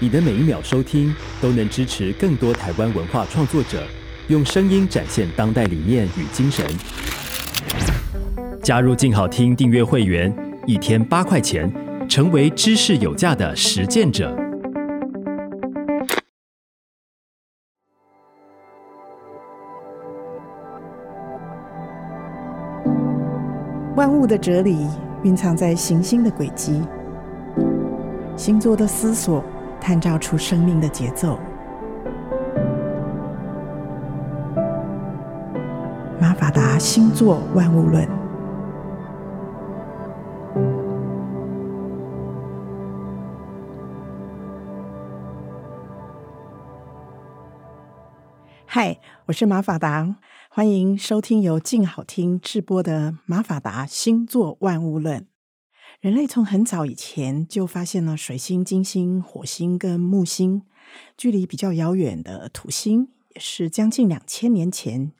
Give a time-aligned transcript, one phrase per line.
[0.00, 3.82] 你的每一秒收听都能支持更多台湾文化创作者，
[4.28, 6.64] 用声音展现当代理念与精神。
[8.62, 10.32] 加入静好听订阅会员，
[10.66, 11.68] 一天八块钱，
[12.08, 14.32] 成为知识有价的实践者。
[23.96, 24.86] 万物的哲理
[25.24, 26.80] 蕴藏在行星的轨迹，
[28.36, 29.44] 星座的思索
[29.80, 31.38] 探照出生命的节奏。
[36.20, 38.08] 马法达星座万物论。
[48.70, 50.16] 嗨，我是马法达，
[50.50, 55.20] 欢迎收听由静好听制播的《马法达星座万物论》。
[56.00, 60.62] 人类从很早以前就发现了水星、金星、火星跟木星，
[61.16, 65.10] 距离比较遥远的土星，也是将近两千年前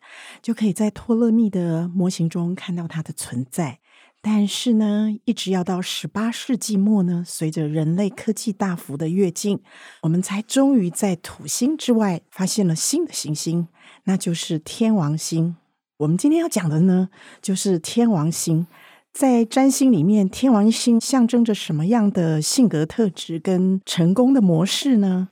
[0.41, 3.81] 就可以在托勒密的模型中看到它的存在。
[4.21, 9.61] 但是呢，一直要到十八世纪末呢，随着人类科技大幅的跃进，
[10.03, 13.67] 我们才终于在土星之外发现了新的行星，
[14.05, 15.56] 那就是天王星。
[15.97, 17.09] 我们今天要讲的呢，
[17.43, 18.69] 就是天王星。
[19.12, 25.28] 在占星里面，天王星象征着什么样的性格特质跟成功的模式呢？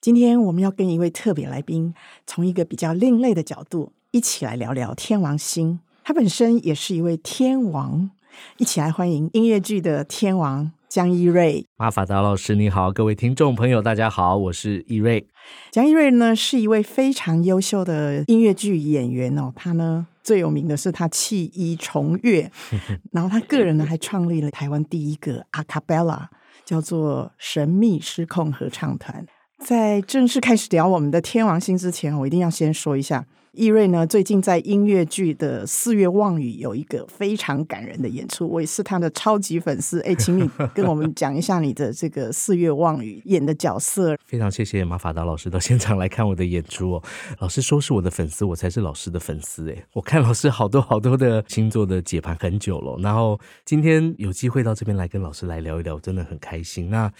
[0.00, 1.94] 今天我们要跟一位特别来宾，
[2.26, 5.80] 从一个比较另类的角度，一起来聊聊天王星。
[6.02, 8.10] 他本身也是一位天王。
[8.56, 11.66] 一起来欢迎音乐剧的天王江一瑞。
[11.76, 15.28] 马法达老师你好，各位听众朋友大家好，我是一瑞。
[15.70, 22.50] 江一瑞呢是一位非常优秀的音乐剧演员哦，他呢最有名的是他弃医重乐，
[23.12, 26.30] 然后他个人呢还创立了台湾第一个阿卡贝拉，
[26.64, 29.26] 叫做神秘失控合唱团。
[29.58, 33.26] 在正式开始聊我们的天王星之前，我一定要先说一下。
[33.58, 40.00] 一瑞呢，最近在音乐剧的《四月望雨》有一个非常感人的演出，我也是他的超级粉丝。
[40.02, 44.16] 哎，请你跟我们讲一下你的这个《四月望雨》演的角色。
[44.24, 47.02] 非常谢谢马法达老师到现场来看我的演出哦。
[47.40, 49.76] 老师说是我的粉丝，我才是老师的粉丝哎。
[49.92, 56.88] 我看老师好多好多的星座的解盘很久了，然后今天有机会到这边来跟老师来聊一聊，真的很开心。
[56.90, 57.08] 那《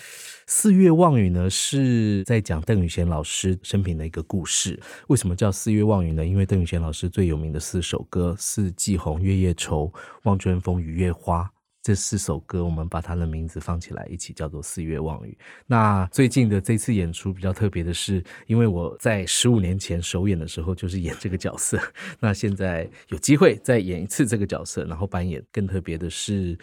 [0.50, 4.80] 四月望雨》呢，是在讲邓雨贤老师生平的一个故事。
[5.08, 6.24] 为什么叫《四月望雨》呢？
[6.24, 9.84] 因为邓雨贤老师最有名的四首歌《四季红》《月夜愁》
[10.22, 11.42] 《望春风》《雨月花》
[11.82, 15.36] 这四首歌，我们把它的名字放起来，一起叫做《四月望雨》。
[15.66, 21.78] 那最近的这次演出比较特别的是，因为我在十五年前首演的时候就是演这个角色，
[22.20, 26.56] 那现在有机会再演一次这个角色，然后扮演更特别的是。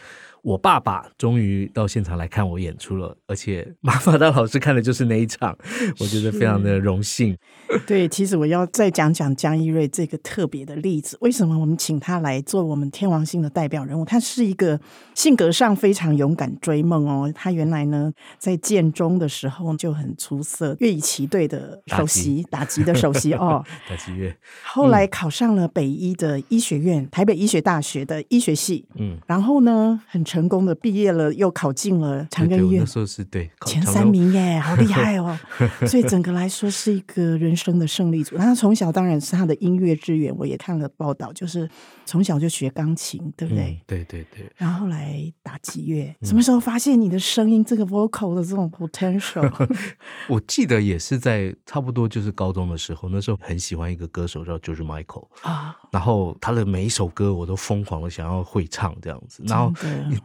[0.45, 5.57] 我爸爸终于到现场来看我演出了，而且马法达老师看的就是那一场，
[5.99, 7.35] 我觉得非常的荣幸。
[7.87, 11.17] 对，其实我要再讲讲江一瑞这个特别的例子。
[11.21, 14.05] 为什么我们请他来做我们天王星的代表人物？
[14.05, 14.79] 他是一个
[15.15, 17.33] 性格上非常勇敢追梦哦。
[17.33, 24.37] 他原来呢在建中的时候就很出色，乐仪旗队的首席， 打击的首席哦， 打击乐。
[24.63, 28.85] 后来考上了北医的医学院，嗯、台北医学大学的医学系。
[28.99, 30.23] 嗯，然后呢很。
[30.35, 32.81] 成功的毕业了，又考进了长庚医院。
[32.81, 35.37] 那时候是对前三名耶，好厉害哦！
[35.87, 38.37] 所以整个来说是一个人生的胜利组。
[38.37, 41.69] 他从小当然是他的音乐之源，我也看了报道，就是
[42.05, 43.63] 从小就学钢琴，对不对？
[43.63, 44.45] 嗯、对对对。
[44.57, 49.49] 然后后来打击乐，嗯、什么时候发现你的声音这个 vocal 的这种 potential？
[50.27, 59.71] 我记得也是在差不多就是高中的时候，那时候很喜欢一个歌手叫 George Michael 啊，然后他的每一首歌我都疯狂的想要会唱这样子，然后。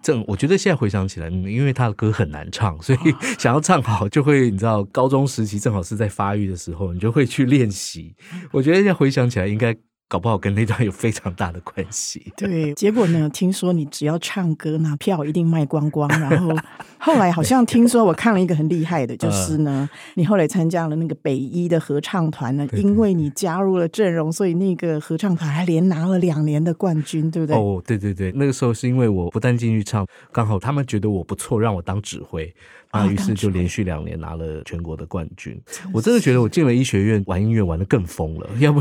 [0.02, 2.98] 正我觉得现在回想起来，因为他的歌很难唱，所以
[3.38, 8.12] 想要唱好，就会你知道，高中时期正好是在发育的时候，你就会去练习。
[8.50, 9.76] 我觉得现在回想起来，应该。
[10.10, 12.20] 搞不好跟那段有非常大的关系。
[12.36, 13.30] 对，结果呢？
[13.30, 16.08] 听说你只要唱歌，那票一定卖光光。
[16.08, 16.52] 然后
[16.98, 27.56] 后来好像听说，我看了一个很厉害的， 就是呢，你后来参加了那个北一的合唱团呢，因为你加入了阵容，所以那个合唱团还连拿了两年的冠军，对不对？
[27.56, 32.52] 哦，对对对，那个时候是因为我不但进去唱，刚好他们觉得我不错，让我当指挥。
[32.90, 35.60] 啊，于是就连续两年拿了全国的冠军。
[35.92, 38.80] 我真的觉得我进了医学院玩音乐玩的更疯了，要不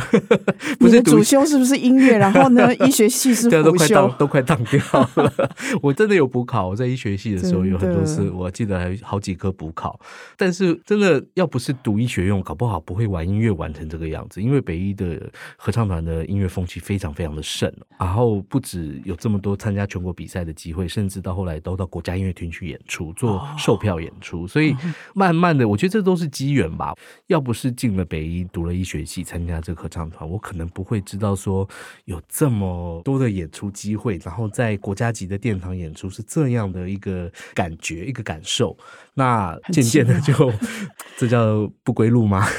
[0.79, 2.17] 不是主修是不是音乐？
[2.17, 4.79] 然后呢，医学系是 都快当都快当掉
[5.15, 5.51] 了。
[5.81, 10.00] 我真的有补考，我在医学系的时候有很多次，我记得还有好几科补考。
[10.35, 14.41] 但是真的要不是读医学院，搞不好不会玩音乐玩成这个样子。
[14.41, 15.21] 因为北医的
[15.56, 23.98] 合唱团的音乐风气非常非常的盛，然后不止有这么多参加全国比赛的机会，甚至到后来都到国家音乐厅去演出做售票。
[23.99, 24.75] 校演出，所以
[25.13, 26.95] 慢慢的，我觉得这都是机缘吧。
[27.27, 31.67] 要不是进了北医读了医学系，参加这个合唱团，我可能不会知道说
[32.05, 38.77] 有这么多的演出机会，然后在国家级的殿堂演出是这样的一个感觉，一个感受。
[39.19, 40.33] 那渐渐的就，
[41.19, 42.48] 这叫不归路吗？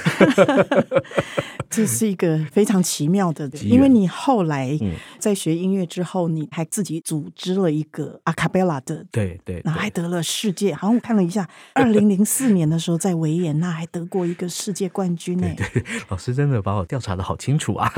[1.70, 4.76] 这是一个非常奇妙的，因为你后来
[5.18, 15.48] 在学音乐之后，你还自己组织了一个阿卡贝拉的，对对，然后还得了世界，好像我看了一下， 二零零四年的时候在维也纳还得过一个世界冠军呢。
[15.56, 17.90] 对，对，老师真的把我调查的好清楚啊，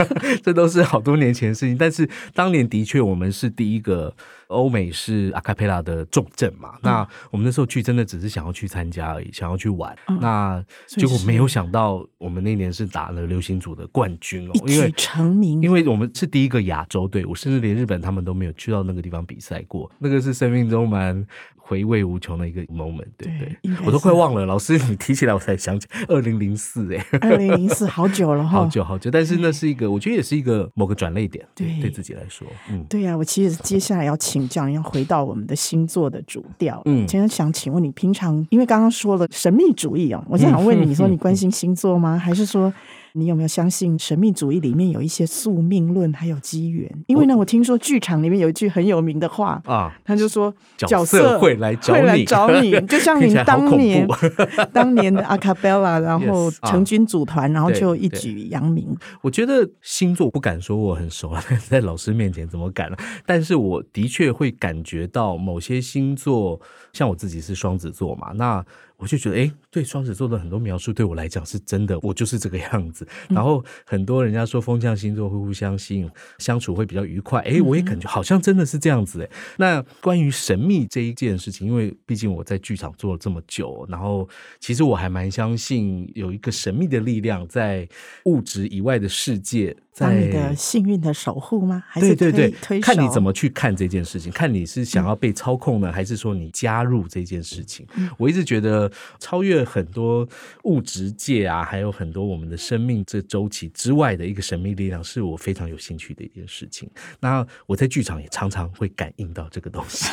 [0.44, 4.14] 这都是好多年前的事情，但是当年的确我们是第一个。
[4.48, 6.74] 欧美是阿卡贝拉的重镇嘛？
[6.82, 9.96] 那我们那时候去真的只是想要去参加而已，想要去玩。
[10.20, 15.62] 那结果没有想到，我们那年是打了流行组的冠军哦，因为成名。
[15.62, 19.90] 因为我们是第一个亚洲队伍，甚至连日本他们都没有去到那个地方比赛过。
[19.98, 21.24] 那个是生命中蛮
[21.56, 23.56] 回味无穷的一个 moment，对不对？
[23.62, 24.44] 对，我都快忘了。
[24.44, 29.10] 老师，你提起来我才想起，二零零四哎， 二零零四好久了哈，好久好久。
[29.10, 33.16] 但是那是一个，我觉得也是一个某个转捩点，对，对自己来说，嗯，对呀。
[33.16, 36.82] 我其实接下来要请教，要回到我们的星座的主调。
[36.86, 42.18] 嗯，今天想请问你，平常因为刚刚说了神秘主义啊，我就想问你 说，你关心星座吗？
[42.18, 42.72] 还是说？
[43.14, 46.90] 你有没有相信神秘主义里面有一些宿命论，还有机缘？
[47.06, 54.06] 因为呢，我听说剧场里面有一句很有名的话啊，他就说角色会来找你，找你，就像你当年
[54.72, 58.96] 当年的阿卡贝拉，然后成军组团，然后就一举扬名。
[59.20, 62.96] 我觉得星座不敢说我很熟了， 在老师面前怎么敢了？
[63.26, 66.60] 但是我的确会感觉到某些星座，
[66.92, 68.64] 像我自己是双子座嘛，那。
[69.02, 73.04] 我就觉得，哎，对双子座的很多描述对我来讲是真的，我就是这个样子。
[73.28, 76.08] 然后很多人家说风象星座会互相吸引，
[76.38, 77.40] 相处会比较愉快。
[77.40, 79.20] 哎，我也感觉好像真的是这样子。
[79.20, 84.28] 哎，那关于神秘这一件事情，因为毕竟我在剧场做了这么久，然后
[84.60, 87.88] 其实我还蛮相信有一个神秘的力量在
[88.26, 89.76] 物质以外的世界。
[89.94, 91.84] 当你的幸运的守护吗？
[91.86, 97.86] 还是对对对，看你怎么去看这件事情，看你是想要被操控呢，还是说你加入这件事情？
[98.16, 100.26] 我一直觉得超越很多
[100.64, 106.88] 物质界啊，还有很多我们的生命这周期之外的一个神秘力量，是我非常有兴趣的一件事情。
[107.20, 110.08] 那我在剧场也常常会感应到这个东西，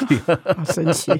[0.58, 1.12] 好神奇，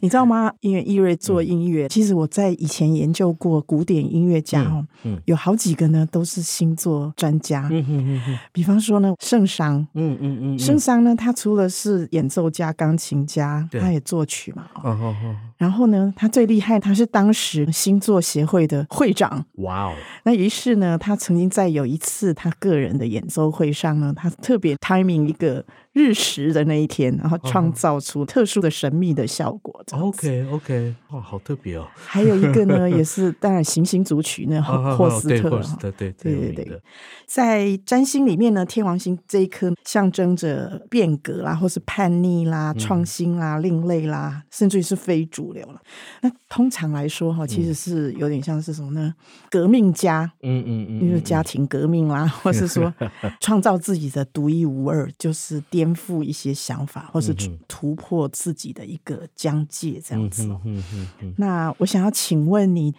[0.00, 0.52] 你知道吗？
[0.60, 4.86] 因为易瑞做音乐，其实我在以前研究过古典音乐家哦，
[5.24, 7.68] 有好几个呢都是星座专家。
[7.88, 14.66] 嗯嗯，比方说呢，圣桑，嗯嗯嗯，圣桑呢，他除了是演奏家、钢琴家，他也作曲嘛。
[14.74, 15.36] 哦哦哦。
[15.56, 19.44] 然后呢，他最厉害，他是当时星座协会的会长。
[19.54, 19.94] 哇哦。
[20.24, 25.64] 那于是呢，他曾经在有一次他个人的演奏会上呢，他特别 timing 一个。
[25.98, 29.84] 日食的那一天，然后创造出特殊的神秘的效果。
[29.90, 31.88] OK OK，哇，好特别哦！
[31.96, 36.82] 还有一个呢， 也是当然行星组曲呢，霍斯特，霍斯特，对对对对对。
[37.26, 45.82] 在占星里面呢，天王星这一颗象征着变革啦，或是叛逆啦、创新啦、另类啦，甚至于是非主流了。
[46.20, 49.12] 那通常来说哈，其实是有点像是什么呢？
[49.50, 52.94] 革命家，嗯嗯嗯，就是家庭革命啦，或是说
[53.40, 55.87] 创造自己的独一无二，就是颠。
[55.88, 57.34] 颠覆一些想法，或是
[57.66, 60.44] 突破自己的一个疆界，这样子。
[60.44, 62.94] 嗯嗯嗯嗯、那我想要请问你，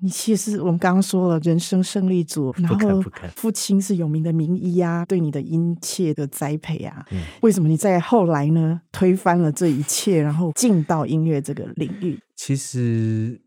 [0.00, 3.00] 你其实我们刚刚说了，人生胜利组，然后
[3.36, 12.18] 父亲是有名的名医啊，对你的殷切的栽培啊，嗯、为什么你在后来呢推翻了这一切，然后进到音乐这个领域？
[12.34, 13.40] 其实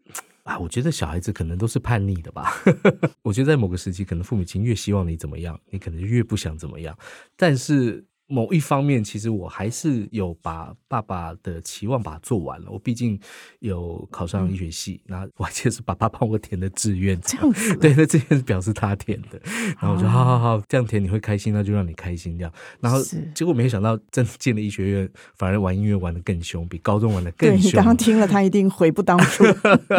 [0.43, 2.53] 啊，我觉得小孩子可能都是叛逆的吧。
[3.23, 6.97] 我觉得在某个时期，可能父母亲越希望你怎么样，你可能越不想怎么样，
[7.35, 8.05] 但是。
[8.27, 12.71] 某一方面，其实我还是有把爸爸的期望把它做完了。
[12.71, 13.19] 我毕竟
[13.59, 17.77] 有考上医学系，那、嗯、我还记得是爸爸帮我填的志愿，这样子。
[17.77, 19.39] 对，那志愿是表示他填的。
[19.79, 22.51] 然后我就好好好，这样填你会开心，那就让你开心这样。
[22.79, 22.97] 然后
[23.35, 27.61] 结果没想到，真进了医学院，反而玩音乐玩得更凶，比高中玩得更凶。
[27.61, 29.43] 对，你刚刚听了，他一定悔不当初。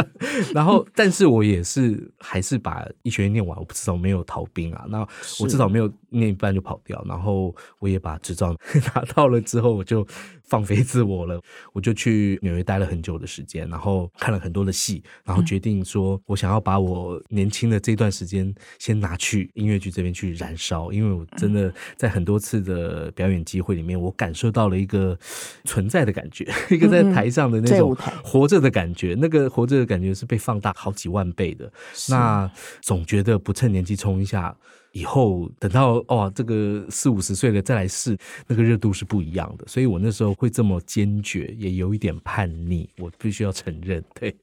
[0.52, 4.84] 然后，但是我也是还是把医学院念完，我至少没有逃兵啊。
[4.88, 5.06] 那
[5.38, 7.00] 我至少没有念一半就跑掉。
[7.06, 8.15] 然后我也把。
[8.22, 8.56] 执照
[8.94, 10.06] 拿到了之后，我就
[10.44, 11.40] 放飞自我了。
[11.72, 20.92] 我就去纽约待了很久的时间，然后看了很多的戏，然后决定说，我想要把我年轻的这段时间先拿去音乐剧这边去燃烧。
[20.92, 25.18] 因为我真的在很多次的表演机会里面，我感受到了一个
[25.64, 29.16] 存在的感觉， 一个在台上的那种活着的感觉。
[29.18, 31.70] 那个活着的感觉是被放大好几万倍的。
[32.08, 34.56] 那总觉得不趁年纪冲一下。
[34.96, 39.66] 以后等到哦，这个四五十岁了再来试，那个热度是不一样的。
[39.66, 44.34] 所以我那时候会这么坚决，也有一点叛逆，我必须要承认，对。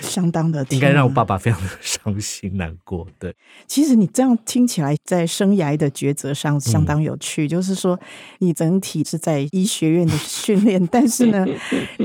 [0.00, 3.06] 相当的应该让我爸爸非常的伤心难过。
[3.18, 3.34] 对，
[3.66, 7.46] 其实你这样听起来，在生涯的抉择上相当有趣。
[7.46, 7.98] 嗯、就是说，
[8.38, 11.46] 你整体是在医学院的训练， 但是呢，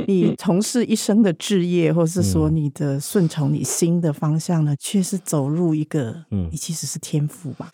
[0.08, 7.72] 你从事一生的志业，或是说你的顺从你心的方向呢，却是走入一个，嗯，你其实是天赋吧。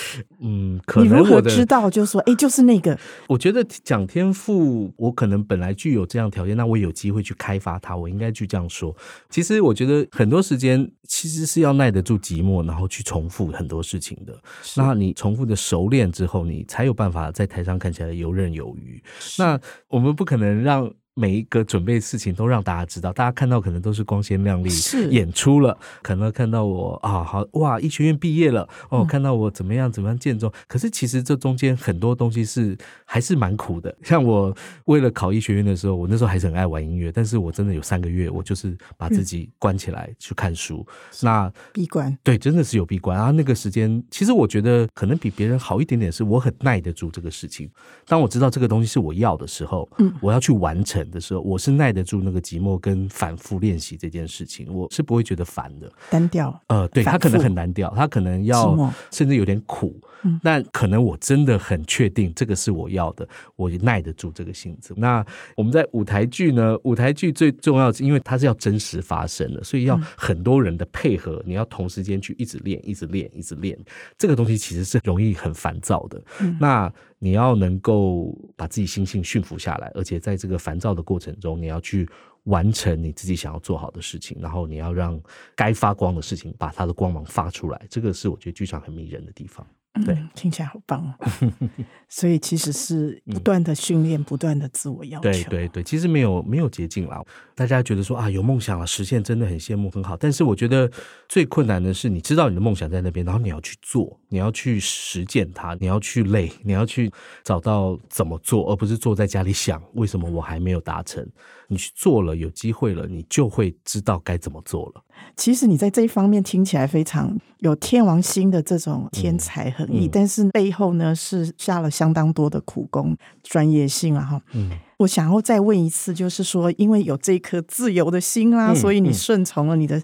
[0.40, 1.90] 嗯，可能我你如何知道？
[1.90, 2.98] 就说，哎，就是那个。
[3.28, 8.94] 我觉得讲天赋，我可能本来具有这样条件，那我有机会去开发它，我应该去这样说。
[9.30, 14.36] 其实我觉得很多时间其实是要耐得住寂寞，然后去重复很多事情的。
[14.76, 19.02] 那你重复的熟练之后，你才有办法在台上看起来游刃有余。
[19.38, 20.92] 那我们不可能让。
[21.14, 24.70] 每一个准备事情都让大家知道，大家看到可能都是光鲜亮丽，
[25.10, 33.94] 演出了，可能看到我啊，好哇，医学院毕业了哦，嗯、看到我怎么样怎么样建中，可是其实这中间很多东西是还是蛮苦的。
[34.02, 43.30] 像我为了考医学院的时候，我那时候还是很爱玩音乐，但是我真的有三个月，我就是把自己关起来去看书，嗯、那闭关，对，真的是有闭关啊。
[43.30, 47.70] 那个时间其实我觉得可能比别人好一点点，是我很耐得住这个事情。
[48.06, 51.01] 当我知道这个东西是我要的时候，嗯，我要去完成。
[51.10, 55.90] 的时候，我是耐得住那个寂寞跟反复练习这件事情，我是不会觉得烦的。
[56.10, 64.94] 单调，呃，对，他可能很难调，他可能要甚至有点苦，嗯，但可能我真的很确定这个是我要的，我耐得住这个性子。
[64.96, 65.24] 那
[65.56, 66.76] 我们在舞台剧呢？
[66.84, 73.78] 舞台剧最重要是因为它是要真实发生的，所以要很多人的配合，你要同时间去一直练，一直练，一直练。
[74.18, 76.22] 这个东西其实是容易很烦躁的。
[76.40, 76.92] 嗯，那。
[77.24, 82.08] 你要能够把自己心性驯服下来，而且在这个烦躁的过程中，你要去
[82.46, 85.20] 完成你自己想要做好的事情，然后你要让
[85.54, 87.80] 该发光的事情把它的光芒发出来。
[87.88, 89.64] 这个是我觉得剧场很迷人的地方。
[90.06, 91.12] 对，嗯，听起来好棒。
[92.08, 95.22] 所以其实是不断的训练，嗯、不断的自我要求。
[95.22, 97.22] 对对对，其实没有没有捷径啦。
[97.54, 100.16] 大家觉得说啊，有梦想了，实现真的很羡慕，很好。
[100.16, 100.90] 但是我觉得
[101.28, 107.10] 最困难的是，你知道你的梦想在那边，然后你要去做，你要去实践它，你要去累，你要去
[107.44, 111.26] 找到怎么做，而不是坐在家里想为什么我还没有达成。
[111.72, 115.02] 你去做了，有机会了，你就会知道该怎么做了。
[115.34, 124.22] 其实你在这一方面听起来非常有天王星的这种天才横溢，嗯嗯、但是背后呢是下了相当多的苦功、专业性啊！
[124.22, 130.02] 哈，嗯，我想要再问一次，就是说，因为有这颗自由的心啦、啊，嗯、所以你顺从了你的。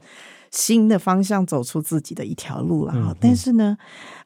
[0.50, 3.14] 新的方向，走出自己的一条路了哈。
[3.20, 3.76] 但是呢，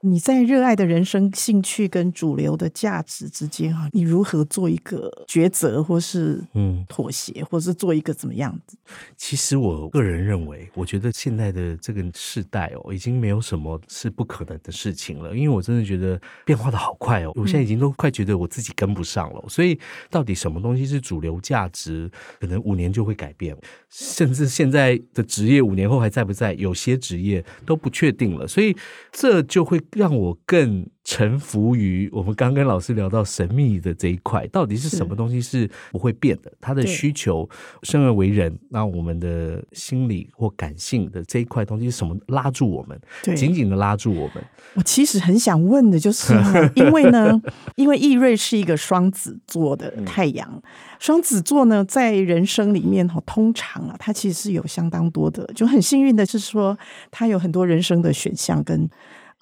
[0.01, 8.77] 你在热爱的人生、兴趣跟主流的价值之间哈，你如何做一个抉择，或是嗯妥协，或是做一个怎么样子？
[9.17, 15.37] 其实我个人认为，我觉得现在的这个世代哦，已经没有什么是不可能的事情了。
[15.37, 19.41] 因为我真的觉得变化的好快哦，我现在已经都快觉得我自己跟不上了。
[19.45, 19.79] 嗯、所以，
[20.11, 22.11] 到底什么东西是主流价值？
[22.41, 23.57] 可能五年就会改变，
[23.89, 26.53] 甚至现在的职业五年后还在不在？
[26.53, 28.77] 有些职业都不确定了，所以
[29.11, 30.87] 这就会让我更。
[31.05, 36.53] 臣服于我们刚跟老师聊到神秘的这一块，到底是什么东西是不会变的？
[36.61, 37.49] 他的需求，
[37.83, 42.99] 生而为人，那我们的心理或感性的这一块东西是什么拉住我们？
[43.25, 44.45] 对，紧紧的拉住我们。
[44.75, 46.35] 我其实很想问的就是，
[46.77, 47.41] 因为呢，
[47.75, 50.63] 因为易瑞是一个双子座的太阳，
[51.01, 56.79] 双子座呢，在人生里面哈，通常啊，他其实是有相当多的，就很幸运的是说，
[57.11, 58.89] 他有很多人生的选项跟。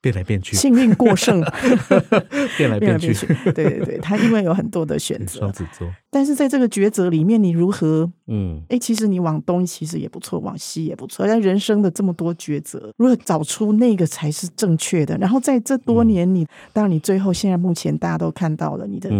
[0.00, 1.42] 变来变去，幸运过剩，
[2.56, 3.12] 变来变去，
[3.52, 5.86] 对对对，他因为有很多的选择，双子座。
[6.08, 8.10] 但是在这个抉择里面，你如何？
[8.26, 11.26] 嗯，哎，其实你往东其实也不错，往西也不错。
[11.26, 15.16] 但人生的这么多抉择，如何找出那个才是正确的？
[15.18, 19.10] 然后在这多年，你当然你最后现在目前大家都看到了你的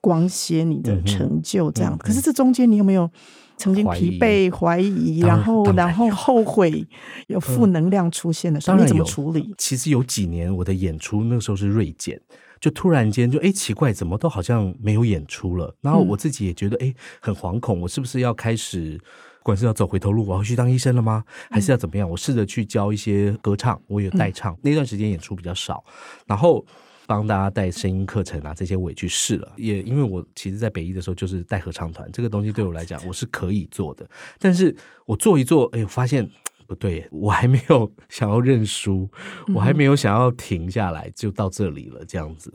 [0.00, 1.96] 光鲜，你的成就这样。
[1.98, 3.10] 可是这中间你有没有？
[3.56, 6.86] 曾经疲惫、怀疑，然后然后后悔，
[7.28, 9.54] 有负能量出现的时候，你怎么处理？
[9.56, 12.20] 其实有几年我的演出那个时候是锐减，
[12.60, 15.74] 就突然间就哎奇怪，怎么都好像没有演出了。
[15.80, 18.98] 然后我自己也觉得哎很惶恐，我是不是要开始，
[19.38, 21.24] 不管是要走回头路，我要去当医生了吗？
[21.50, 22.08] 还是要怎么样？
[22.08, 25.82] 我试着去教一些歌唱，我有代唱，那段时间演出比较少，
[26.26, 26.64] 然后。
[27.06, 29.52] 帮大家带声音课程啊，这些我也去试了。
[29.56, 34.08] 也因为我其实在北艺的时候就是带合唱团，这个东西对我来讲我是可以做的。
[34.38, 36.28] 但是我做一做，哎，发现
[36.66, 39.08] 不对，我还没有 想要认输，
[39.54, 42.52] 我还没有想要停下来，就到这里了这样子。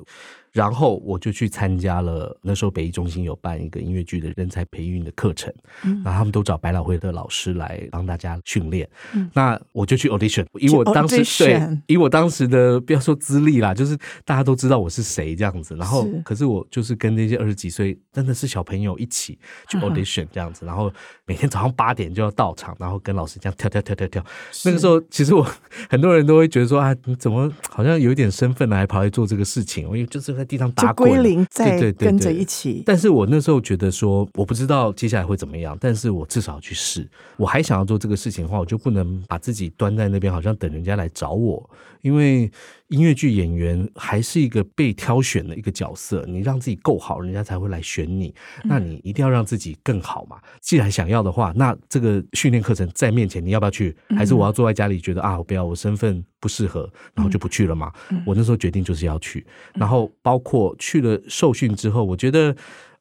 [0.51, 5.53] 然后我就去参加了，那时候北艺中心有办一个音乐剧的人才培育的课程，
[5.83, 19.39] 嗯，然后他们都找百老汇的老师来帮大家训练，嗯，那我就去 audition，以我当时对，以我当时的不要说资历啦，就是大家都知道我是谁这样子，然后可是我就是跟那些二十几岁真的是小朋友一起
[19.69, 20.91] 去 audition 这样子，然后
[21.25, 24.25] 每天早上八点就要到场，然后跟老师这样跳跳跳跳跳，
[24.65, 25.47] 那个时候其实我
[25.89, 30.40] 很多人都会觉得说啊，你怎么好像有一点身份呢，还跑来做这个事情，因为就是。
[30.41, 32.69] 在地上打滚，归零，在跟着一起。
[32.69, 32.83] 对对对。
[32.85, 37.07] 但是我那时候觉得说，我不知道接下来会怎么样，但是我至少要去试。
[37.37, 41.69] 我还想要做这个事情的话，我就不能把自己端在那边，好像等人家来找我，
[42.01, 42.51] 因为。
[42.91, 48.35] 音乐剧演员还是一个被挑选的一个角色，你让自己够好，人家才会来选你。
[48.65, 50.37] 那你一定要让自己更好嘛。
[50.59, 53.95] 既然想要的话，那这个训练课程在面前，你要不要去？
[54.09, 57.93] 还是我要坐在家里觉得啊，我不要，我身份不适合，然后就不去了嘛？
[58.25, 62.53] 我那时候决定就是要去，然后包括去了受训之后，我觉得。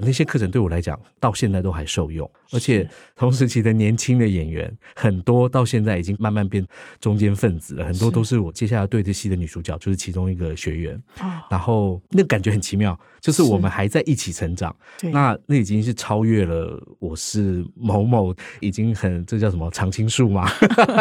[0.02, 6.66] 那些课程对我来讲，到现在都还受用，而且同时期的年轻的演员很多，到现在已经慢慢变
[7.00, 11.00] 中间分子了，很多都是我接下来对这戏的女主角，就是其中一个学员。
[11.50, 14.74] 然后那感觉很奇妙，就是我们还在一起成长。
[15.12, 20.48] 那那已经是超越了我是某某，已经很这叫什么常青树吗，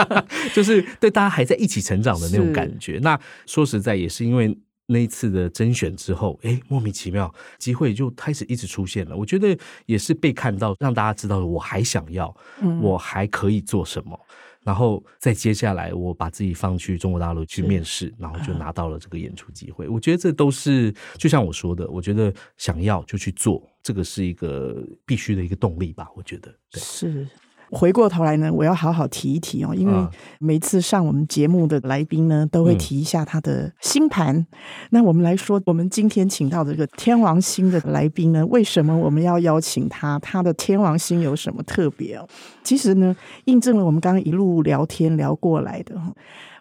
[0.53, 2.99] 就是对大家还在一起成长的那种感觉。
[3.01, 4.57] 那说实在也是因为。
[4.91, 9.15] 那一次的甄选之后，哎，莫名其妙，机会就开始一直出现了。
[9.15, 9.55] 我觉得
[9.85, 12.35] 也是被看到，让大家知道我还想要，
[12.81, 14.19] 我还可以做什么。
[14.19, 14.25] 嗯、
[14.63, 19.87] 然后再接下来，我把自己放去中国大陆去面试，然后就拿到了这个演出机会。
[19.87, 26.07] 我觉得这都是就像我说的，我觉得想要就去做，这个是一个必须的一个动力吧。
[26.15, 27.27] 我觉得对是。
[27.71, 30.07] 回过头来呢，我要好好提一提哦，因为
[30.39, 34.35] 每次上我们节目的来宾呢，都会提一下他的星盘。
[34.35, 34.47] 嗯、
[34.91, 40.17] 那我们来说，我们今天请到的这个天王星的来宾呢，为什么我们要邀请他？
[40.19, 42.27] 他的天王星有什么特别哦？
[42.63, 45.95] 其实呢，印证了我们刚刚一路聊天聊过来的。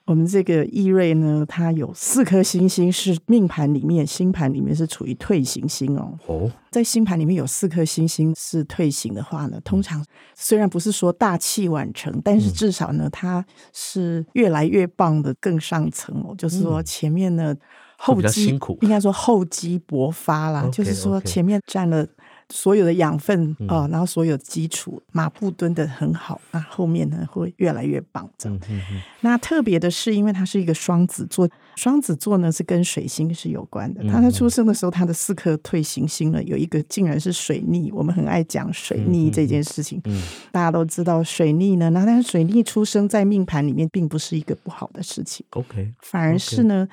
[0.08, 6.18] 我们这个易瑞呢，它有四颗星星是命盘里面，星盘里面是处于退行星哦。
[6.26, 10.02] 哦，在星盘里面有四颗星星是退行的话呢，通常
[10.34, 16.34] 虽然不是说大器晚成，但是至少呢，它是越来越棒的更上层哦。
[16.38, 17.54] 就是说前面呢，
[17.98, 20.66] 厚积应该说厚积薄发啦。
[20.72, 22.06] 就是说前面占了。
[22.50, 28.28] 所有的养分啊、哦，然后所有基础马步蹲得很好，那后面呢会越来越棒。
[28.38, 28.60] 这样，
[29.20, 34.02] 那特别的是，因为它是一个双子座，双子座呢是跟水星是有关的。
[34.10, 37.92] 他在出生的时候，他的四颗退行星呢有一个竟然是水逆。
[37.92, 41.88] 我们很爱讲水逆这件事情，嗯嗯、大家都知道水逆呢。
[41.90, 45.46] 那但是水逆出生在命盘里面，并不是一个不好的事情。
[45.50, 46.88] OK，反而是呢。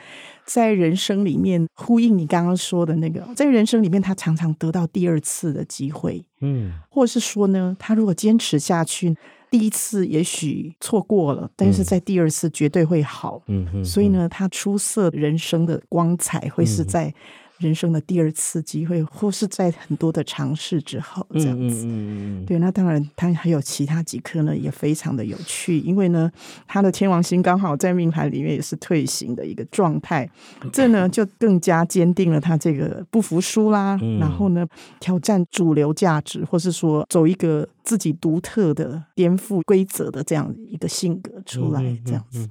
[0.46, 9.18] 在人生里面，呼应你刚刚说的那个，在人生里面，他常常得到第二次的机会，嗯，或是说呢，他如果坚持下去，
[9.58, 17.14] 第一次也许错过了，但是在第二次绝对会好，嗯嗯，所以呢，他出色人生的光彩会是在。
[17.60, 21.86] 人生的第二次机会，或是在很多的尝试之后，这样子。
[21.86, 25.80] 嗯嗯对，那当然，他还有其他几颗呢，也非常的有趣。
[25.80, 26.30] 因为呢，
[26.68, 30.30] 他的天王星刚好在命盘里面也是退行的一个状态，
[30.74, 33.98] 这呢就更加坚定了他这个不服输啦。
[34.02, 34.68] 嗯、然后呢，
[35.00, 42.50] 挑战主流价值，或是说走一个自己独特的、颠覆规则的这样一个性格出来，这样子。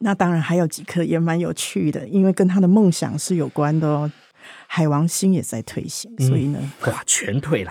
[0.00, 4.10] 那当然还有几颗也蛮有趣的，因为跟他的梦想是有关的哦。
[4.74, 7.70] 海王星也在退行，所以呢，嗯、 哇，全退了，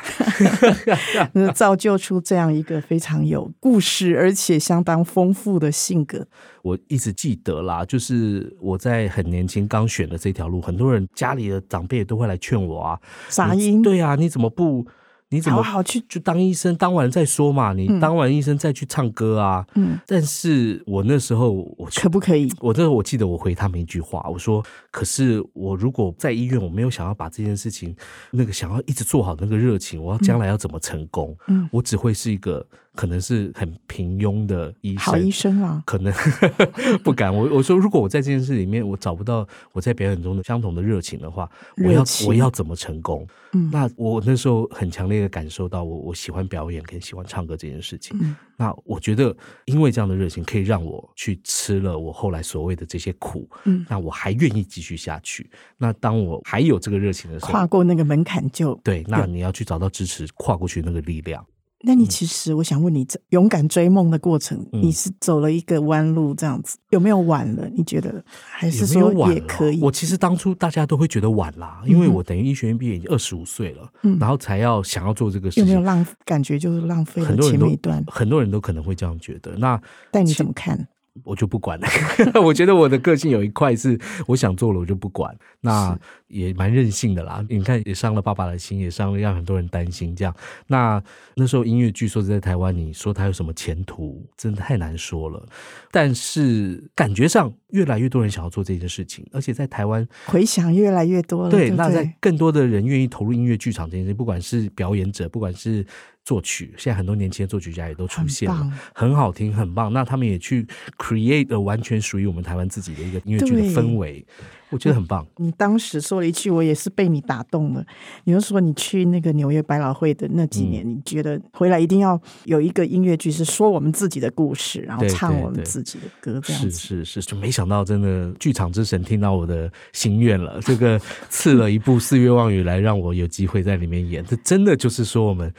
[1.34, 6.28] 那造就出这样一个非常有故事而且相当丰富的性格。
[6.62, 14.86] 我一直记得啦，就是我在很年轻刚选的这条路，很多人家里的长辈都会来劝我啊，杂音，对啊，你怎么不？
[15.32, 16.76] 你怎么好去就当医生？
[16.76, 17.72] 当完再说嘛。
[17.74, 19.66] 你当完医生再去唱歌啊。
[19.76, 22.52] 嗯，但是我那时候我可不可以？
[22.60, 27.96] 我那时候我记得我回他们一句话，我说：可是我如果在医院，我没有想要把这件事情
[28.30, 31.36] 那个想要一直做好那个热情，我要将来要怎么成功？
[31.48, 32.66] 嗯，我只会是一个。
[32.96, 36.14] 可能是很平庸的医生，好医生啊，可能
[37.04, 37.34] 不敢。
[37.34, 43.26] 我我说，如果我在这件事里面我找不到我在表演中的相同的热情的话，我要我要怎么成功？
[43.54, 48.18] 嗯，那我那时候很强烈的感受到我，我我喜欢表演跟喜欢唱歌这件事情。
[48.22, 53.50] 嗯，那我觉得，因为这样的热情可以让我去吃了我后来所谓的这些苦。
[53.64, 55.50] 嗯，那我还愿意继续下去。
[55.78, 59.04] 那当我还有这个热情的时候，跨过那个门槛就对。
[59.08, 61.46] 那你要去找到支持跨过去那个力量。
[61.84, 67.68] 那你其实我想问你，这勇敢追梦的过程，嗯、你是走了一个弯路这样子，有没有晚了？
[67.76, 69.82] 你觉得还是说也可以？
[69.82, 78.04] 我其实当初大家都会觉得晚啦，因为我等于医学院毕业已经二十五岁了，嗯，然后才要想要做这个事情，有没有浪感觉就是浪费了前面一段？
[78.08, 79.56] 很多人都可能会这样觉得。
[79.58, 80.88] 那但你怎么看？
[81.26, 81.88] 我就不管了，
[82.42, 86.00] 我觉得我的个性有一块是我想做了我就不管，那
[86.32, 87.46] 也蛮任性的啦。
[87.50, 90.16] 你看也伤了爸爸的心，也伤了让很多人担心。
[90.16, 90.36] 这样，
[90.68, 91.04] 那
[91.36, 95.46] 那时候音乐剧说是在台湾，你说它有什么前途，真的太难说了。
[95.92, 101.50] 但是感觉上越来越多人想要做这件事情，而且在台湾回想越来越多了。
[101.52, 105.86] 对，对对，那在更多的人愿意投入音乐剧场这件事，不管是表演者，不管是。
[106.24, 109.92] 作曲，现在很多年轻的作曲家也都出现了，很，很好听，很棒。
[109.92, 110.64] 那他们也去
[111.00, 114.24] create 了完全属于我们台湾自己的一个音乐剧的氛围，
[114.72, 115.26] 我觉得很棒。
[115.38, 117.86] 你当时说了一句，我也是被你打动了。
[118.24, 126.72] 你就说你去那个纽约百老汇的那几年，嗯，你觉得回来一定要有一个音乐剧是说我们自己的故事，然后唱我们自己的歌，这样子。
[126.72, 134.26] 是是是，就没想到真的剧场之神听到我的心愿了，这个赐了一部《四月望雨》来让我有机会在里面演。
[134.26, 135.54] 这真的就是说我们。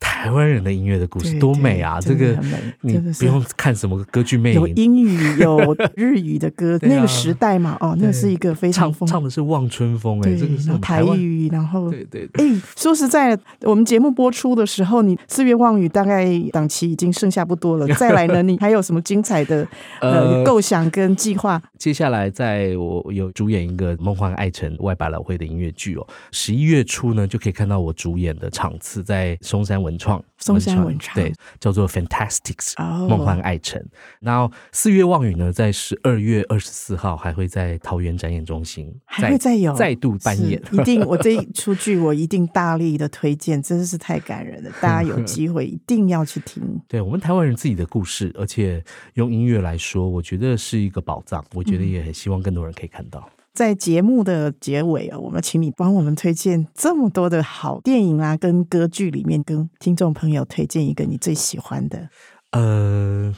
[0.00, 1.98] 台湾人的音乐的故事多美啊！
[2.00, 2.36] 这个
[2.80, 19.66] 你不用看什么歌剧魅影，有英语有日语的歌， 那个时代嘛，哦，那是一个非常唱唱的是《望春风》哎，这个是台语，然后对对哎，说实在的，我们节目播出的时候，你四月望雨大概档期已经剩下不多了， 再来呢，你还有什么精彩的
[20.00, 21.60] 呃构想跟计划？
[21.80, 29.96] 接下来在我有主演一个《梦幻爱城》外百老汇的音乐剧哦，十一月初呢就可以看到我主演的场次在松山文。
[29.98, 32.74] 创，松山文创，对，叫做 Fantastics
[33.08, 33.24] 梦、oh.
[33.26, 33.82] 幻爱城。
[34.20, 46.62] 然后四月望雨呢，在十二月二十四号还会在桃园展演中心还会再有再度扮演，一定我这一出剧我一定大力的推荐，真的是太感人了，大家有机会一定要去听。
[46.86, 48.82] 对，我们台湾人自己的故事，而且
[49.14, 51.44] 用音乐来说，我觉得是一个宝藏。
[51.54, 53.20] 我觉得也很希望更多人可以看到。
[53.20, 62.08] 嗯在节目的结尾啊，我们请你帮我们推荐这么多的好电影啊，跟歌剧里面，跟听众朋友推荐一个你最喜欢的。
[62.52, 63.34] 呃，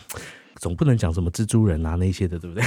[0.56, 2.62] 总不能讲什么蜘蛛人啊那些的，对不对？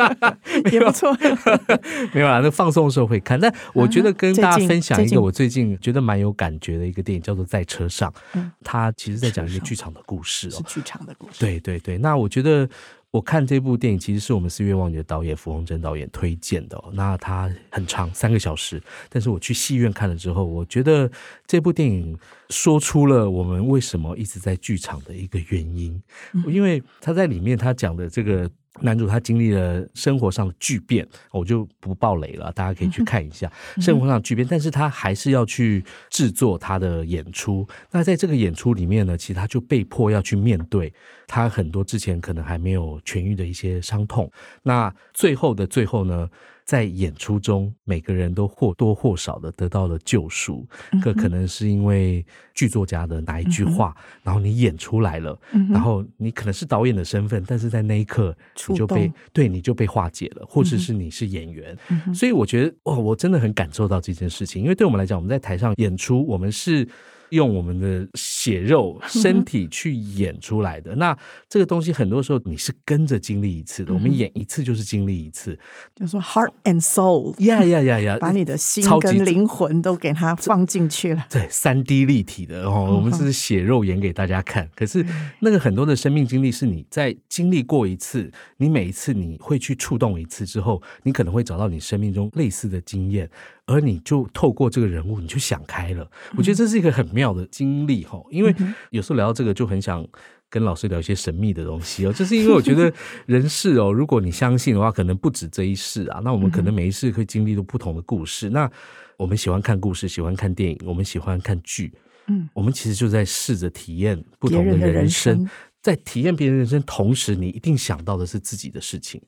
[0.72, 1.14] 也不错，
[2.14, 3.38] 没有啦，那放松的时候会看。
[3.38, 8.10] 但我觉得跟大家分享一个我最近觉得蛮有感觉的一个电影，叫做《在车上》。
[8.32, 11.38] 嗯，它其实在讲一个剧场的故事哦，是剧场的故事。
[11.38, 12.66] 对对对，那我觉得。
[13.10, 18.82] 我看这部电影其实是我们四月望女的导演傅红珍导演推荐的，那它很长，三个小时。
[19.08, 21.10] 但是我去戏院看了之后，我觉得
[21.46, 22.18] 这部电影
[22.50, 26.02] 说出了我们为什么一直在剧场的一个原因，
[26.46, 28.50] 因为他在里面他讲的这个。
[28.80, 34.46] 男主他经历了生活上的巨变，我就不爆雷了，大家可以去看一下生活上的巨变。
[34.48, 37.66] 但是他还是要去制作他的演出。
[37.90, 40.92] 那在这个演出里面呢，其实他就被迫要去面对
[41.26, 44.30] 他很多之前可能还没有痊愈的一些伤痛。
[44.62, 46.28] 那最后的最后呢，
[46.68, 50.68] 在演出中，每个人都或多或少的得到了救赎。
[51.02, 58.36] 这可能是因为剧作家的哪一句话，然后你演出来了，然后你可能是导演的身份，但是在那一刻
[58.68, 61.74] 你就被对你就被化解了，或者是你是演员。
[62.12, 66.86] 所以我觉得哇，我真的很感受到这件事情，因为对我们来讲，我们在台上演出，我们是。
[67.30, 71.16] 用我们的血肉 身体去演出来的，那
[71.48, 73.92] 这个东西很多时候你是跟着经历一次的。
[73.92, 75.58] 我们演一次就是经历一次，
[75.94, 81.26] 就说 heart and soul，呀呀呀呀，把你的心跟灵魂都给它放进去了。
[81.30, 84.68] 对，三 D 立体的哦，我们是血肉演给大家看。
[84.74, 85.04] 可是
[85.40, 93.28] 那个很多的生命经历是你在经历过一次，你每一次你会去触动一次之后，你可能会找到你生命中类似的经验。
[93.68, 96.10] 而你就透过这个人物，你就想开了。
[96.38, 98.54] 我觉得这是一个很妙的经历哈，因为
[98.90, 100.04] 有时候聊到这个，就很想
[100.48, 102.12] 跟老师聊一些神秘的东西哦。
[102.12, 102.90] 就是因为我觉得
[103.26, 106.18] 人世哦，如果你相信的话，可能不止这一世啊。
[106.24, 108.48] 那我们可能每一世会经历都不同的故事。
[108.48, 108.70] 那
[109.18, 111.92] 我们喜欢看故事，喜欢看电影，我们喜欢看剧。
[112.28, 115.46] 嗯，我们其实就在试着体验不同的人生，
[115.82, 119.20] 在体验别人人生同时，你一定想到的是自己的事情。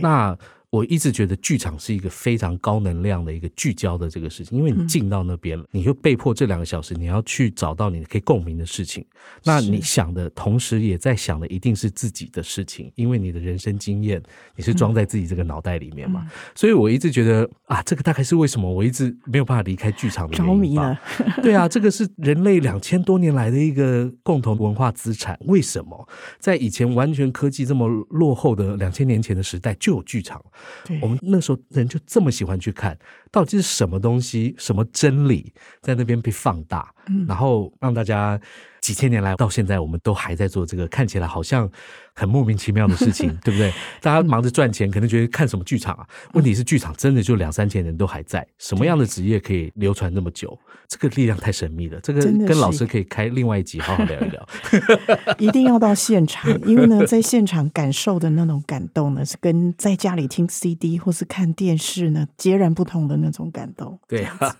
[0.00, 0.34] 那。
[0.72, 9.04] 我一直觉得剧场是一个非常高能量的一个聚焦的这个事情，因为你进到那边了，你就被迫这两个小时你要去找到你可以共鸣的事情。
[9.44, 14.20] 那你想的同时也在想的一定是自己的事情，因为你的人生经验
[14.56, 16.26] 你是装在自己这个脑袋里面嘛。
[16.54, 20.54] 所以我一直觉得啊，这个大概是为什么我一直没有办法离开剧场的原因吧。
[20.54, 21.00] 着迷了。
[21.44, 25.38] 对啊，这个是人类两千多年来的一个共同文化资产。
[25.42, 26.08] 为什么
[26.38, 30.42] 在以前完全科技这么落后的两千年前的时代就有剧场？
[30.84, 30.98] 对。
[31.00, 32.98] 我们那时候人就这么喜欢去看，
[33.30, 36.94] 到底是什么东西、什么真理在那边被放大，
[37.26, 38.40] 然后让大家
[38.82, 41.70] 几千年来到现在，我们都还在做这个看起来好像
[42.14, 43.72] 很莫名其妙的事情， 对不对？
[44.02, 46.04] 大家忙着赚钱，可能觉得看什么剧场啊？
[46.34, 50.58] 问题是剧场真的就两三千人都还在，什么样的职业可以流传那么久？
[50.88, 54.48] 这个力量太神秘了，这个跟老师可以开另外一集好好聊一聊。
[55.38, 63.98] 一定要到现场，因为呢，在现场感受的那种感动呢，是跟在家里听 CD 或是看电视呢截然不同的那种感动。
[64.08, 64.56] 对啊。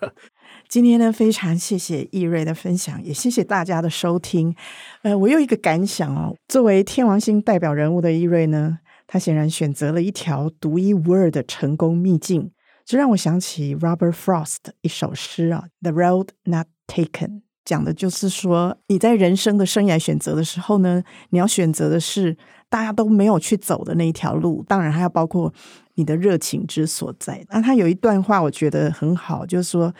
[0.73, 4.55] 今天呢，非常谢谢易瑞的分享，也谢谢大家的收听。
[5.03, 12.49] 呃，我有一个感想哦，作为天王星代表人物的易瑞呢，他显然选择了一条独一无二的成功秘境，
[12.83, 17.27] 这让我想起 Robert Frost 一首诗啊，《The Road Not Taken》，
[17.63, 22.35] 讲的就是说，你在人生的生涯选择的时候呢，你要选择的是
[22.67, 25.53] 大家都没有去走的那一条路，当然还要包括
[25.93, 27.45] 你的热情之所在。
[27.49, 29.93] 那他有一段话，我觉得很好，就是说。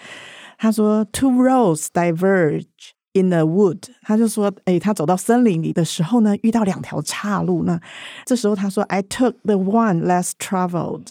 [0.58, 2.64] 他说：“Two roads diverge
[3.12, 7.64] in a wood。”他就说：“哎，他走到森林里的时候呢，遇到两条岔路。
[7.64, 7.80] 那
[8.24, 11.06] 这时候他说：‘I took the one less traveled,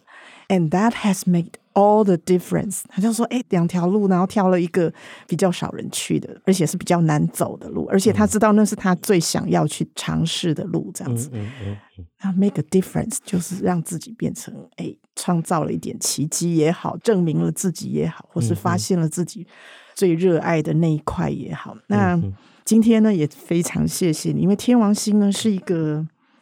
[0.48, 4.93] and that has made all the difference。’他就说：‘哎，两条路，然后挑了一个
[5.27, 19.47] 比较少人去的，而且是比较难走的路，而且他知道那是他最想要去尝试的路。’这样子，嗯嗯嗯，他 make a difference 就是让自己变成哎。”创造了一点奇迹也好，证明了自己也好，或是发现了自己
[19.95, 21.75] 最热爱的那一块也好。
[21.75, 22.23] 嗯、那
[22.65, 25.99] 今天呢，也非常谢谢你，因为天王星呢是一个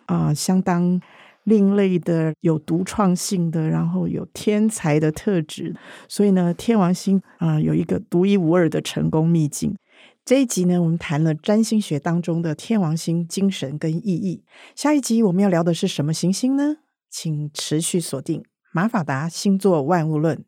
[0.07, 1.01] 啊、呃、相当
[1.45, 5.75] 另类的、有独创性的，然后有天才的特质，
[6.09, 9.77] 所以呢，天王星啊、有一个独一无二的成功秘境。
[10.25, 14.45] 这一集呢，我们谈了占星学当中的天王星精神跟意义。
[14.77, 16.77] 下一集我们要聊的是什么行星呢？
[17.11, 18.45] 请持续锁定。
[18.73, 20.45] 马法达星座万物论，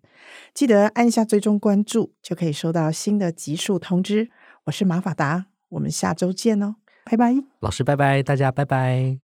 [0.55, 4.31] 记得按下追踪关注，就可以收到新的集数通知。
[4.67, 7.35] 我是马法达，我们下周见哦，拜拜。
[7.59, 9.19] 老师拜拜，大家拜拜。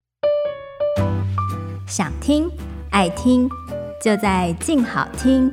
[1.89, 2.51] 想听
[2.91, 3.49] 爱听，
[4.05, 5.51] 就在静好听。